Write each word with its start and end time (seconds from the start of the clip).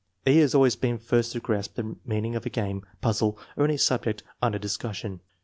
E. 0.25 0.37
has 0.39 0.55
always 0.55 0.75
been 0.75 0.97
first 0.97 1.31
to 1.31 1.39
grasp 1.39 1.75
the 1.75 1.95
meaning 2.03 2.35
of 2.35 2.43
a 2.43 2.49
game, 2.49 2.83
puzzle, 3.01 3.37
or 3.55 3.65
any 3.65 3.77
subject 3.77 4.23
under 4.41 4.57
dis 4.57 4.75
cussion. 4.75 5.19